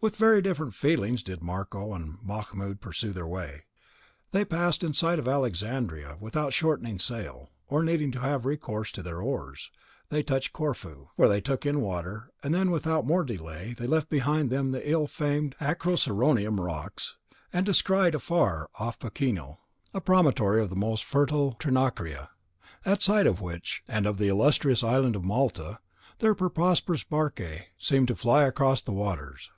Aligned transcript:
With 0.00 0.16
very 0.16 0.42
different 0.42 0.74
feelings 0.74 1.22
did 1.22 1.42
Ricardo 1.42 1.94
and 1.94 2.18
Mahmoud 2.24 2.80
pursue 2.80 3.12
their 3.12 3.24
way. 3.28 3.66
They 4.32 4.44
passed 4.44 4.82
in 4.82 4.94
sight 4.94 5.20
of 5.20 5.28
Alexandria, 5.28 6.10
and 6.14 6.20
without 6.20 6.52
shortening 6.52 6.98
sail, 6.98 7.50
or 7.68 7.84
needing 7.84 8.10
to 8.10 8.18
have 8.18 8.44
recourse 8.44 8.90
to 8.90 9.02
their 9.04 9.22
oars, 9.22 9.70
they 10.08 10.24
touched 10.24 10.48
at 10.48 10.52
Corfu, 10.54 11.10
where 11.14 11.28
they 11.28 11.40
took 11.40 11.64
in 11.64 11.80
water; 11.82 12.32
and 12.42 12.52
then 12.52 12.72
without 12.72 13.06
more 13.06 13.22
delay 13.22 13.72
they 13.72 13.86
left 13.86 14.08
behind 14.08 14.50
them 14.50 14.72
the 14.72 14.90
ill 14.90 15.06
famed 15.06 15.54
Acroceraunian 15.60 16.58
rocks, 16.58 17.16
and 17.52 17.64
descried 17.64 18.16
afar 18.16 18.68
off 18.76 18.98
Paquino, 18.98 19.58
a 19.94 20.00
promontory 20.00 20.60
of 20.60 20.70
the 20.70 20.74
most 20.74 21.04
fertile 21.04 21.52
Trinacria, 21.60 22.30
at 22.84 23.02
sight 23.04 23.28
of 23.28 23.40
which, 23.40 23.84
and 23.86 24.04
of 24.04 24.18
the 24.18 24.26
illustrious 24.26 24.82
island 24.82 25.14
of 25.14 25.22
Malta, 25.22 25.78
their 26.18 26.34
prosperous 26.34 27.04
barque 27.04 27.68
seemed 27.78 28.08
to 28.08 28.16
fly 28.16 28.42
across 28.42 28.82
the 28.82 28.90
waters. 28.90 29.48